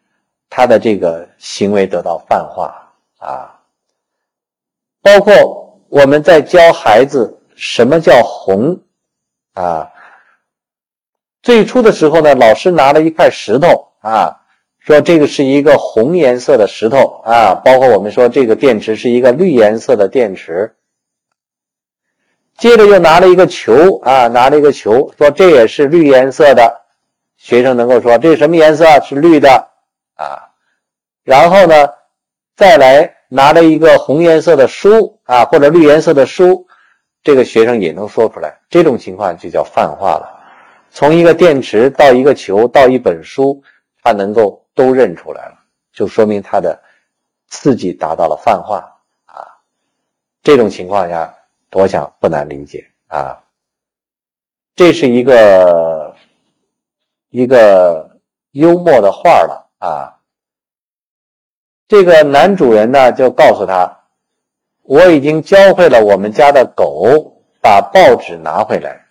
[0.49, 3.59] 它的这个行为得到泛化啊，
[5.01, 5.63] 包括。
[5.89, 8.77] 我们在教孩子什么叫红
[9.53, 9.89] 啊？
[11.41, 14.41] 最初的时候呢，老师拿了一块石头啊，
[14.79, 17.55] 说这个是一个红颜色的石头啊。
[17.63, 20.75] 包括我们说这个电池是一个绿颜色的电池。
[22.57, 26.81] 接着又拿了一个球啊，拿了一个球，说这也是绿颜色的。
[27.37, 28.85] 学生能够说这什么颜色？
[29.01, 29.69] 是绿的
[30.15, 30.49] 啊。
[31.23, 31.89] 然后呢，
[32.55, 33.13] 再来。
[33.29, 36.65] 拿了一个红颜色的书啊，或者绿颜色的书，
[37.21, 38.57] 这个学生也能说出来。
[38.69, 40.29] 这种情况就叫泛化了。
[40.91, 43.61] 从一个电池到一个球到一本书，
[44.01, 45.55] 他能够都认出来了，
[45.91, 46.81] 就说明他的
[47.49, 48.77] 刺激达到了泛化
[49.25, 49.43] 啊。
[50.41, 51.35] 这种情况下，
[51.71, 53.43] 我想不难理解啊。
[54.75, 56.15] 这是一个
[57.29, 58.19] 一个
[58.51, 60.13] 幽默的画了啊。
[61.87, 64.03] 这个男主人呢，就告诉他
[64.83, 69.05] ：“我已经教会了我们家的狗把报纸拿回来。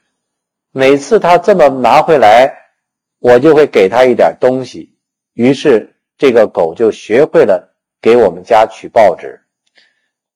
[0.70, 2.54] 每次他这么拿回来，
[3.18, 4.94] 我就会给他一点东西。
[5.32, 9.42] 于是这个狗就学会了给我们家取报纸。”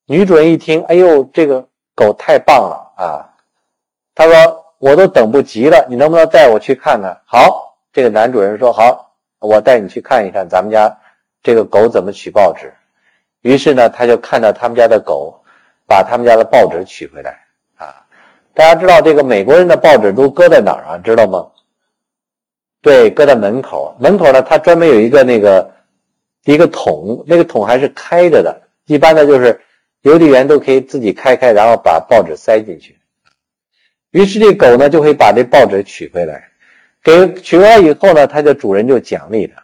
[0.06, 3.29] 女主人一听：“哎呦，这个狗太棒了啊！”
[4.14, 10.96] 他说：“我都等不及了，你能不能带我去看看？”好，这个男主人说：“好，我带你去看一看咱们家。”
[11.42, 12.70] 这个狗怎么取报纸？
[13.40, 15.42] 于是呢，他就看到他们家的狗
[15.87, 17.38] 把他们家的报纸取回来
[17.79, 18.05] 啊！
[18.53, 20.98] 大家知道这个美国人的报纸都搁在哪儿啊？
[21.03, 21.46] 知道吗？
[22.83, 23.96] 对，搁在门口。
[23.98, 25.70] 门口呢，它专门有一个那个
[26.44, 28.61] 一个桶，那个桶还是开着的。
[28.85, 29.59] 一般的就是
[30.02, 32.96] 邮递员都可以自己开开，然后把报纸塞进去。
[34.10, 36.48] 于是这狗呢，就会把这报纸取回来，
[37.02, 39.62] 给取回来以后呢，它的主人就奖励它。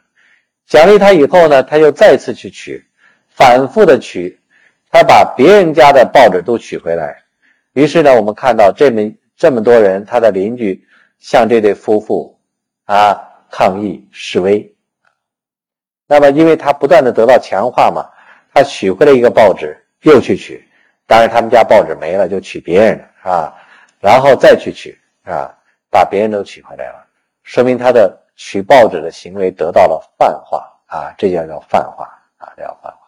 [0.67, 2.85] 奖励它以后呢，它又再次去取，
[3.29, 4.39] 反复的取，
[4.91, 7.23] 他把别人家的报纸都取回来。
[7.73, 10.87] 于是呢，我们看到这么这么多人，他的邻居
[11.19, 12.39] 向这对夫妇
[12.85, 13.17] 啊
[13.51, 14.75] 抗议示威。
[16.07, 18.09] 那么，因为他不断的得到强化嘛，
[18.55, 20.67] 他取回来一个报纸，又去取，
[21.07, 23.55] 当然他们家报纸没了，就取别人的，啊？
[24.01, 25.53] 然后再去取，啊？
[25.91, 27.07] 把别人都取回来了，
[27.43, 28.23] 说明他的。
[28.39, 32.05] 取报纸的行为得到了泛化啊，这叫叫泛化
[32.37, 32.99] 啊，这叫泛化。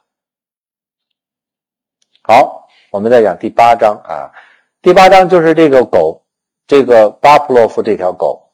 [2.22, 4.32] 好，我们再讲第八章啊，
[4.80, 6.24] 第八章就是这个狗，
[6.66, 8.50] 这个巴甫洛夫这条狗，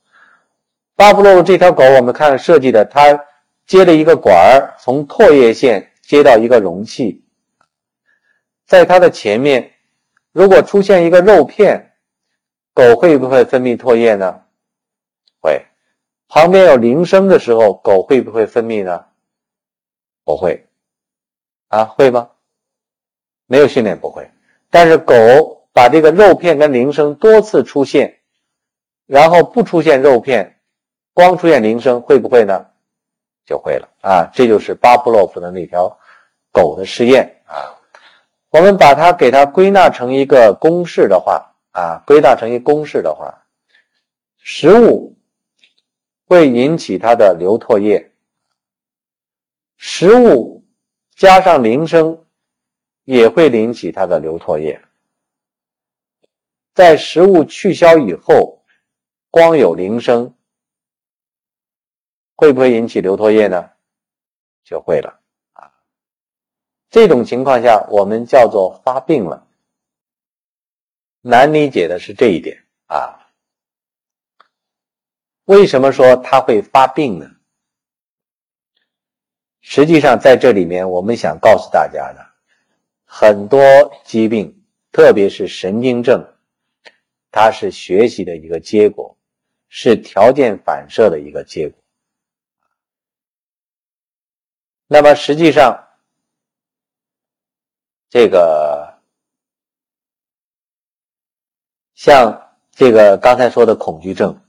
[0.97, 3.25] 巴甫洛夫这条狗，我们看设计的，它
[3.68, 7.24] 接了一个管儿，从唾液腺接到一个容器，
[8.66, 9.72] 在它的前面，
[10.32, 11.92] 如果出现一个肉片，
[12.72, 14.42] 狗会不会分泌唾液呢？
[15.40, 15.64] 会。
[16.28, 19.04] 旁边有铃声的时候，狗会不会分泌呢？
[20.24, 20.66] 不会，
[21.68, 22.30] 啊，会吗？
[23.46, 24.28] 没有训练不会。
[24.70, 28.20] 但是狗把这个肉片跟铃声多次出现，
[29.06, 30.58] 然后不出现肉片，
[31.12, 32.66] 光出现铃声，会不会呢？
[33.46, 34.30] 就会了啊！
[34.32, 35.98] 这就是巴甫洛夫的那条
[36.50, 37.76] 狗的试验啊。
[38.55, 43.44] 我们把它给它归纳成一个公式的话啊，归纳成一公式的话，
[44.38, 45.11] 食物。
[46.26, 48.11] 会引起它的流唾液，
[49.76, 50.64] 食物
[51.14, 52.24] 加上铃声
[53.05, 54.80] 也会引起它的流唾液。
[56.72, 58.64] 在食物去消以后，
[59.30, 60.34] 光有铃声，
[62.34, 63.70] 会不会引起流唾液呢？
[64.64, 65.20] 就会了。
[66.95, 69.49] 这种情况下，我们叫做发病了。
[71.22, 73.18] 难理解的是这一点啊。
[75.47, 77.28] 为什么说它会发病呢？
[79.61, 82.24] 实际上，在这里面，我们想告诉大家的，
[83.05, 83.61] 很多
[84.05, 86.24] 疾病，特别是神经症，
[87.32, 89.18] 它是学习的一个结果，
[89.66, 91.76] 是条件反射的一个结果。
[94.86, 95.84] 那么，实际上，
[98.14, 98.94] 这个
[101.96, 104.40] 像这个刚才说的恐惧症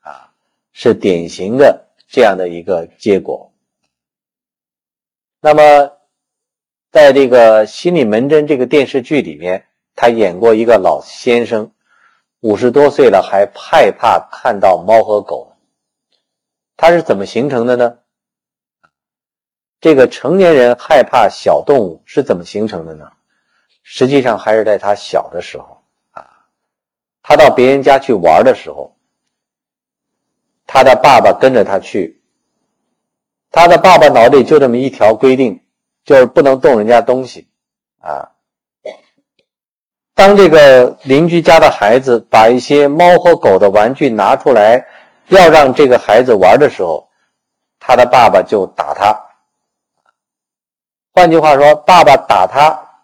[0.00, 0.32] 啊，
[0.72, 3.52] 是典型的这样的一个结果。
[5.42, 5.92] 那么，
[6.90, 11.70] 在这个心理门诊这个电视剧里面，他演过一个老先生，
[12.40, 15.54] 五十多岁了还害怕看到猫和狗，
[16.78, 17.98] 他是怎么形成的呢？
[19.80, 23.10] 这个成年人害怕小动物是怎么形成的呢？
[23.82, 26.26] 实际上还是在他小的时候啊，
[27.22, 28.96] 他到别人家去玩的时候，
[30.66, 32.20] 他的爸爸跟着他去。
[33.52, 35.62] 他的爸爸脑里就这么一条规定，
[36.04, 37.48] 就是不能动人家东西，
[38.00, 38.32] 啊。
[40.14, 44.86] 当这个邻居家的孩子把一些猫和狗的玩具拿出来，
[45.28, 47.08] 要让这个孩子玩的时候，
[47.78, 49.25] 他的爸爸就打他。
[51.16, 53.02] 换句话说，爸爸打他，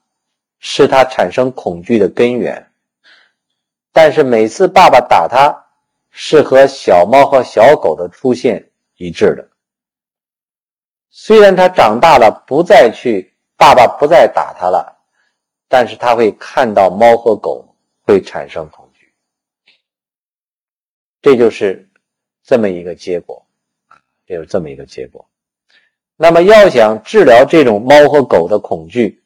[0.59, 2.71] 是他产生恐惧的根源。
[3.91, 5.65] 但是每次爸爸打他，
[6.11, 9.49] 是和小猫和小狗的出现一致的。
[11.09, 14.95] 虽然他长大了，不再去，爸爸不再打他了，
[15.67, 19.11] 但是他会看到猫和狗会产生恐惧，
[21.23, 21.89] 这就是
[22.43, 23.47] 这么一个结果，
[24.27, 25.27] 这就是这么一个结果。
[26.23, 29.25] 那么要想治疗这种猫和狗的恐惧，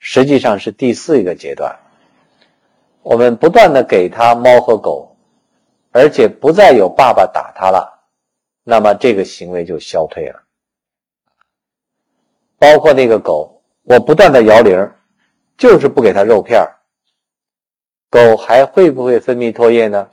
[0.00, 1.78] 实际上是第四一个阶段，
[3.02, 5.16] 我们不断的给他猫和狗，
[5.92, 8.08] 而且不再有爸爸打他了，
[8.64, 10.42] 那么这个行为就消退了。
[12.58, 14.90] 包括那个狗，我不断的摇铃，
[15.56, 16.60] 就是不给它肉片
[18.10, 20.10] 狗还会不会分泌唾液呢？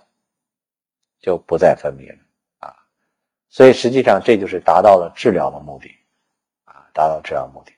[1.19, 2.19] 就不再分泌了。
[3.49, 5.91] 所以实际上这就是达到了治疗的目的
[6.65, 7.71] 啊，达到治疗目的。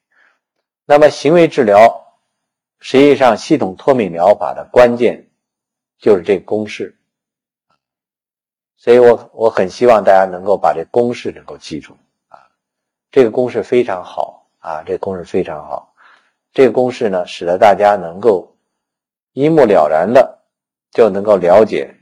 [0.85, 2.17] 那么行为治疗，
[2.79, 5.29] 实际上系统脱敏疗法的关键
[5.97, 6.97] 就是这公式。
[8.77, 11.97] 所以我我很希望大家能够把这公式能够记住
[12.27, 12.49] 啊，
[13.11, 14.37] 这个公式非常好。
[14.61, 15.95] 啊，这公式非常好。
[16.51, 18.57] 这个公式呢，使得大家能够
[19.31, 20.43] 一目了然的
[20.91, 21.95] 就能够了解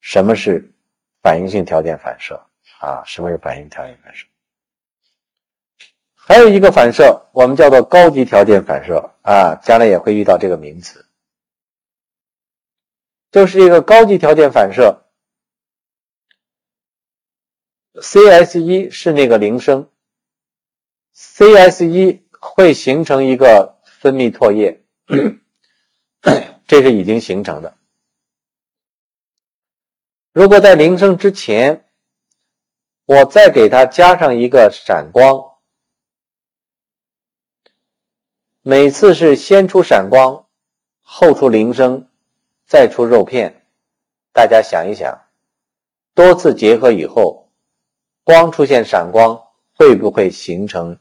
[0.00, 0.72] 什么是
[1.20, 2.40] 反应性条件反射
[2.84, 4.26] 啊，什么是反应条件反射。
[6.14, 11.06] 还有一个反射，我们叫做高级条件反射啊，将来也会遇到这个名词，
[13.30, 15.02] 就是一个高级条件反射。
[18.00, 19.88] CS 一是那个铃声。
[21.12, 24.82] CS 一会形成一个分泌唾液，
[26.66, 27.76] 这是已经形成的。
[30.32, 31.84] 如果在铃声之前，
[33.06, 35.58] 我再给它加上一个闪光，
[38.62, 40.46] 每次是先出闪光，
[41.02, 42.08] 后出铃声，
[42.66, 43.66] 再出肉片。
[44.32, 45.26] 大家想一想，
[46.14, 47.52] 多次结合以后，
[48.22, 50.98] 光出现闪光，会不会形成？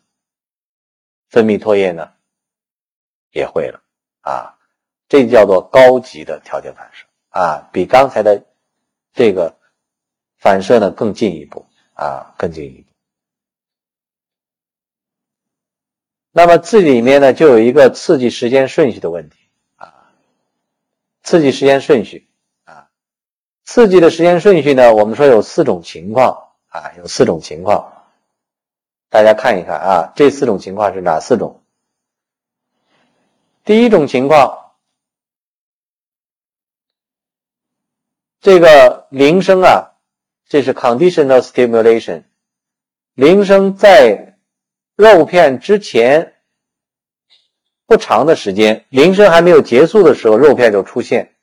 [1.29, 2.11] 分泌唾液呢，
[3.31, 3.81] 也会了
[4.21, 4.59] 啊，
[5.07, 8.45] 这叫做高级的条件反射啊，比刚才的
[9.13, 9.57] 这个
[10.37, 12.87] 反射呢更进一步啊，更进一步。
[16.31, 19.37] 那么这里面呢就有一个刺激时间顺序的问题
[19.75, 20.11] 啊，
[21.21, 22.27] 刺激时间顺序
[22.65, 22.89] 啊，
[23.63, 27.91] 刺激的时间顺序呢，我们说有四种情况啊，有四种情况。
[29.09, 31.61] 大家看一看啊，这四种情况是哪四种？
[33.63, 34.71] 第一种情况，
[38.41, 39.92] 这个铃声啊，
[40.47, 42.23] 这是 conditional stimulation，
[43.13, 44.39] 铃声在
[44.95, 46.35] 肉片之前
[47.85, 51.35] 不长的时间，铃声还没有结束的时候，肉片就出现，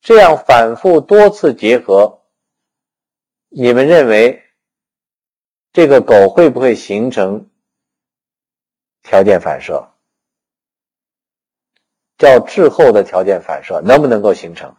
[0.00, 2.22] 这样反复多次结合，
[3.48, 4.44] 你们认为？
[5.70, 7.50] 这个狗会不会形成
[9.02, 9.92] 条件反射？
[12.16, 14.76] 叫滞后的条件反射能不能够形成？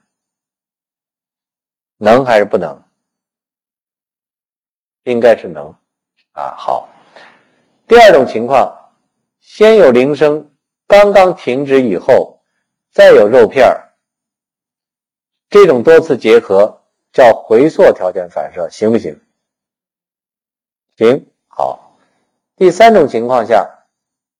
[2.02, 2.82] 能还是不能？
[5.04, 5.76] 应该是能
[6.32, 6.56] 啊。
[6.58, 6.88] 好，
[7.88, 8.94] 第二种情况，
[9.40, 10.50] 先有铃声，
[10.88, 12.42] 刚刚停止以后，
[12.92, 13.94] 再有肉片儿，
[15.50, 19.20] 这种多次结合叫回溯条件反射，行不行？
[20.96, 21.28] 行。
[21.48, 21.98] 好，
[22.56, 23.86] 第三种情况下，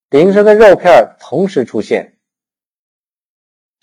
[0.08, 2.16] 铃声跟肉片同时出现。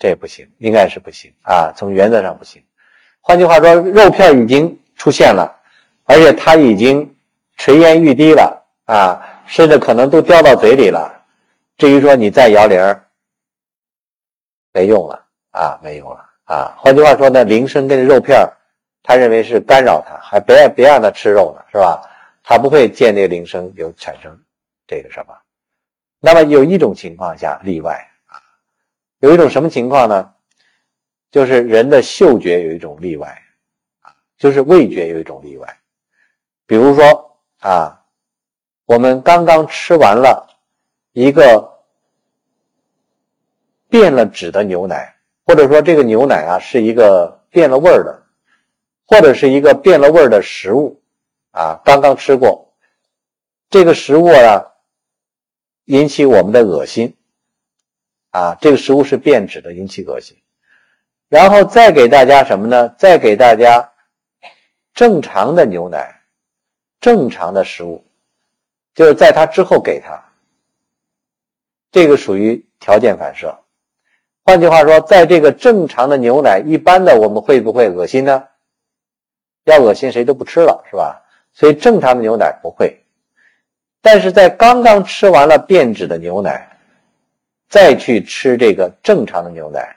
[0.00, 1.72] 这不行，应该是不行啊！
[1.76, 2.64] 从原则上不行。
[3.28, 5.54] 换句话说，肉片已经出现了，
[6.04, 7.14] 而且它已经
[7.58, 11.12] 垂涎欲滴了啊，甚至可能都掉到嘴里了。
[11.76, 13.04] 至于说你再摇铃儿，
[14.72, 16.74] 没用了啊，没用了啊！
[16.78, 18.48] 换句话说呢，铃声跟肉片
[19.02, 22.00] 他认为是干扰他，还别别让他吃肉呢，是吧？
[22.42, 24.34] 他不会见那个铃声有产生
[24.86, 25.34] 这个什么。
[26.18, 27.92] 那么有一种情况下例外
[28.24, 28.40] 啊。
[29.18, 30.32] 有一种什么情况呢？
[31.30, 33.28] 就是人的嗅觉有一种例外，
[34.00, 35.78] 啊，就是味觉有一种例外。
[36.66, 38.04] 比如说啊，
[38.86, 40.58] 我们刚刚吃完了
[41.12, 41.82] 一个
[43.88, 48.22] 变了质的牛奶，或者说这个牛奶啊是一个变了味儿的，
[49.06, 51.00] 或者是一个变了味儿的食物，
[51.50, 52.74] 啊，刚刚吃过
[53.70, 54.64] 这个食物啊，
[55.84, 57.14] 引起我们的恶心。
[58.30, 60.36] 啊，这个食物是变质的，引起恶心。
[61.28, 62.88] 然后再给大家什么呢？
[62.98, 63.92] 再给大家
[64.94, 66.20] 正常的牛奶，
[67.00, 68.04] 正常的食物，
[68.94, 70.22] 就是在它之后给它。
[71.90, 73.58] 这个属于条件反射。
[74.44, 78.44] 换句话说，在这个正常的牛奶，一般的我们会不会恶心呢？
[79.64, 81.22] 要恶心谁都不吃了，是吧？
[81.52, 83.04] 所以正常的牛奶不会。
[84.00, 86.66] 但是在刚刚吃完了变质的牛奶。
[87.70, 89.94] 再去吃这个正常的牛奶，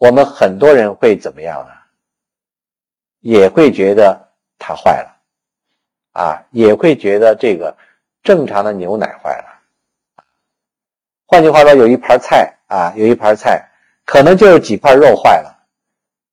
[0.00, 1.74] 我们很多人会怎么样呢？
[3.20, 5.14] 也会觉得它坏了，
[6.12, 7.76] 啊，也会觉得这个
[8.22, 10.24] 正常的牛奶坏了。
[11.26, 13.68] 换句话说，有一盘菜啊，有一盘菜，
[14.06, 15.66] 可能就是几块肉坏了，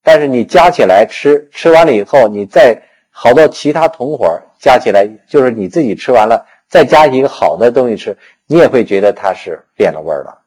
[0.01, 8.17] 但是你加起来吃，吃完了以后，你再好多其他同伙加起来，就是你自己吃完了，再加一个好的东西吃。
[8.45, 10.41] 你也会觉得它是变了味儿了，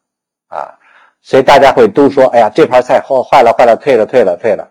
[0.49, 0.79] 啊，
[1.23, 4.71] 所以大家会都说：“哎呀，这盘菜后坏了，坏了，退了，退了，退了。”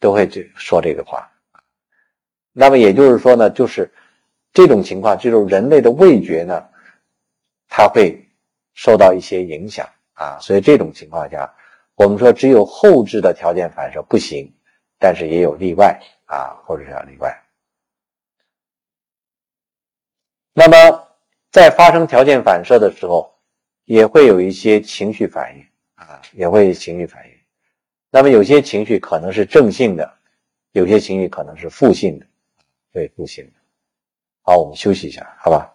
[0.00, 1.30] 都会去说这个话。
[2.52, 3.90] 那么也就是说呢，就是
[4.52, 6.62] 这种情况，这种人类的味觉呢，
[7.68, 8.26] 它会
[8.74, 10.38] 受到一些影响啊。
[10.40, 11.50] 所以这种情况下，
[11.94, 14.52] 我们说只有后置的条件反射不行，
[14.98, 17.34] 但是也有例外啊，或者叫例外。
[20.52, 21.00] 那么。
[21.54, 23.32] 在发生条件反射的时候，
[23.84, 25.64] 也会有一些情绪反应
[26.08, 27.34] 啊，也会情绪反应。
[28.10, 30.18] 那么有些情绪可能是正性的，
[30.72, 32.26] 有些情绪可能是负性的，
[32.92, 33.52] 对负性的。
[34.42, 35.72] 好，我们休息一下，好吧。